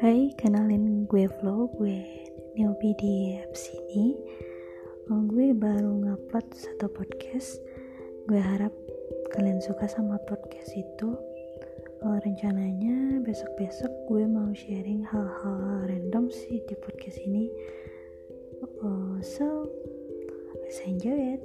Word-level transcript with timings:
Hai, 0.00 0.32
kenalin 0.40 1.04
gue 1.04 1.28
Flo, 1.28 1.68
gue 1.76 2.00
newbie 2.56 2.96
di 2.96 3.36
apps 3.36 3.68
ini. 3.68 4.16
Gue 5.04 5.52
baru 5.52 5.92
ngupload 5.92 6.48
satu 6.56 6.88
podcast. 6.88 7.60
Gue 8.24 8.40
harap 8.40 8.72
kalian 9.36 9.60
suka 9.60 9.84
sama 9.92 10.16
podcast 10.24 10.72
itu. 10.72 11.20
Rencananya 12.00 13.20
besok-besok 13.20 13.92
gue 14.08 14.24
mau 14.24 14.48
sharing 14.56 15.04
hal-hal 15.04 15.84
random 15.84 16.32
sih 16.32 16.64
di 16.64 16.72
podcast 16.80 17.20
ini. 17.20 17.52
Oh, 18.80 19.20
so, 19.20 19.68
let's 20.64 20.80
enjoy 20.88 21.36
it. 21.36 21.44